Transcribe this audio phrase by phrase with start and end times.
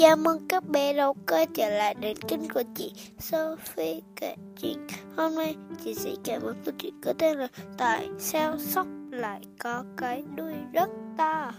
[0.00, 4.86] Chào mừng các bé đầu cơ trở lại đến kênh của chị Sophie kể chuyện
[5.16, 9.40] Hôm nay chị sẽ kể một câu chuyện có tên là Tại sao sóc lại
[9.58, 11.52] có cái đuôi rất to?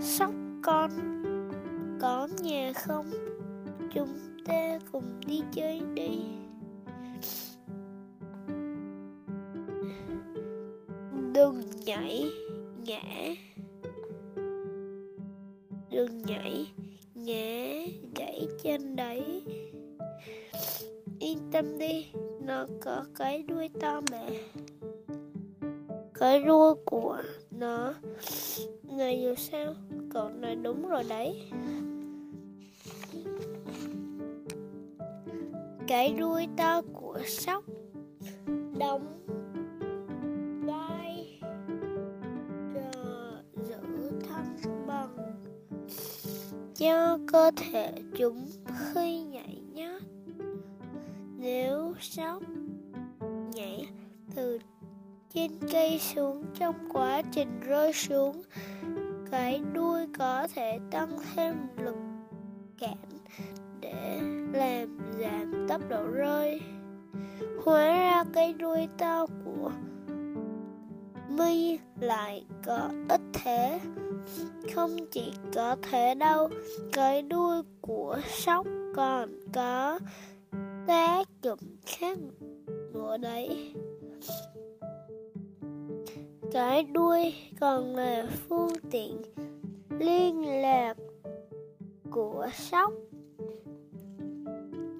[0.00, 0.30] Sóc
[0.62, 0.90] con
[2.00, 3.10] có nhà không?
[3.94, 6.18] Chúng ta cùng đi chơi đi.
[11.32, 12.30] Đừng nhảy
[12.86, 13.02] ngã
[15.90, 16.66] đừng nhảy
[17.14, 19.42] ngã gãy chân đấy
[21.18, 22.06] yên tâm đi,
[22.40, 24.22] nó có cái đuôi to mà.
[26.14, 27.94] Cái đuôi của nó,
[28.82, 29.74] ngày dù sao,
[30.10, 31.42] cậu nói đúng rồi đấy.
[35.88, 37.64] Cái đuôi to của sóc
[38.78, 39.06] đóng
[46.80, 50.02] cho cơ thể chúng khi nhảy nhót.
[51.38, 52.42] Nếu sóc
[53.54, 53.86] nhảy
[54.34, 54.58] từ
[55.34, 58.42] trên cây xuống trong quá trình rơi xuống,
[59.30, 61.96] cái đuôi có thể tăng thêm lực
[62.78, 62.96] cản
[63.80, 64.20] để
[64.52, 66.60] làm giảm tốc độ rơi.
[67.64, 69.70] Hóa ra cái đuôi to của
[71.30, 73.80] mi lại có ích thế.
[74.74, 76.48] Không chỉ có thế đâu,
[76.92, 79.98] cái đuôi của sóc còn có
[80.86, 82.18] tác dụng khác
[82.92, 83.74] nữa đấy.
[86.52, 89.22] Cái đuôi còn là phương tiện
[89.98, 90.94] liên lạc
[92.10, 92.92] của sóc.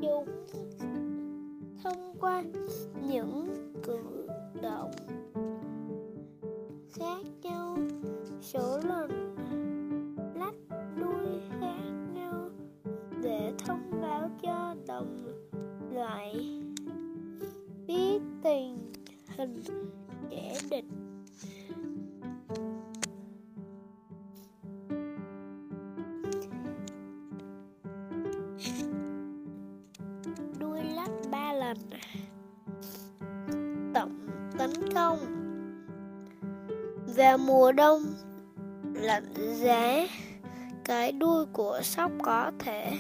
[0.01, 0.27] Chúng
[1.83, 2.43] thông qua
[3.09, 3.49] những
[3.83, 4.29] cử
[4.63, 4.91] động
[7.01, 7.77] khác nhau.
[8.41, 9.35] Số lần
[10.35, 10.55] lách
[10.97, 11.83] đuôi khác
[12.15, 12.51] nhau.
[13.23, 15.27] Để thông báo cho đồng
[15.95, 16.61] loại.
[17.87, 18.93] Biết tình
[19.37, 19.63] hình
[20.31, 20.85] kẻ địch.
[30.61, 31.77] Đuôi lách ba lần.
[33.95, 34.19] Tổng
[34.59, 35.40] tấn công
[37.17, 38.03] vào mùa đông,
[38.95, 40.09] lạnh giá,
[40.85, 42.93] cái đuôi của sóc có thể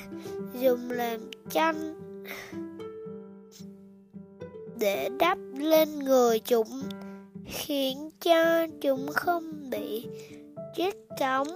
[0.61, 1.95] dùng làm chăn
[4.79, 6.83] để đắp lên người chúng,
[7.47, 10.07] khiến cho chúng không bị
[10.77, 11.49] chết chóng.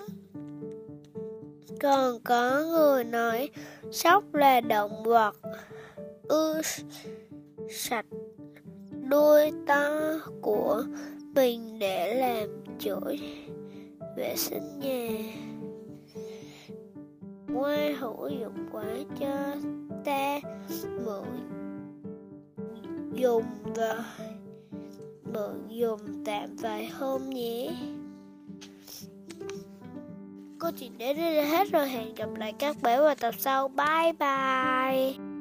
[1.81, 3.51] Còn có người nói
[3.93, 5.37] sóc là động vật
[6.29, 6.61] ưa
[7.71, 8.07] sạch
[9.09, 9.91] đuôi to
[10.43, 10.85] của
[11.35, 13.21] mình để làm chổi
[14.17, 15.09] vệ sinh nhà.
[17.49, 18.85] Ngoan hữu dụng quá
[19.21, 19.57] cho
[20.05, 20.41] ta,
[21.05, 21.25] mượn
[23.15, 24.05] dùng và
[25.33, 27.71] mượn dùng tạm vài hôm nhé.
[30.59, 31.89] Câu chuyện đến đây là hết rồi.
[31.89, 33.69] Hẹn gặp lại các bé vào tập sau.
[33.69, 35.34] Bye bye.